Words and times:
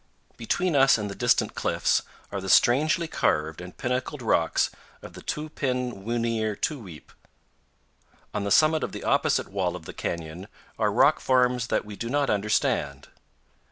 Between 0.35 0.75
us 0.75 0.97
and 0.97 1.11
the 1.11 1.13
distant 1.13 1.53
cliffs 1.53 2.01
are 2.31 2.41
the 2.41 2.49
strangely 2.49 3.07
carved 3.07 3.61
and 3.61 3.77
pinnacled 3.77 4.23
rocks 4.23 4.71
of 5.03 5.13
the 5.13 5.21
Toom'pin 5.21 6.03
wunear' 6.03 6.55
Tuweap'. 6.55 7.11
On 8.33 8.43
the 8.43 8.49
summit 8.49 8.83
of 8.83 8.93
the 8.93 9.03
opposite 9.03 9.49
wall 9.49 9.75
of 9.75 9.85
the 9.85 9.93
canyon 9.93 10.47
are 10.79 10.91
rock 10.91 11.19
forms 11.19 11.67
that 11.67 11.85
we 11.85 11.95
do 11.95 12.09
not 12.09 12.31
understand. 12.31 13.09